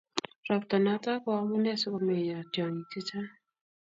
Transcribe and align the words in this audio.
Robtanoto 0.47 1.09
ko 1.23 1.29
amune 1.41 1.67
asikuneyo 1.75 2.37
tyong'ik 2.51 2.87
chechang' 2.91 3.31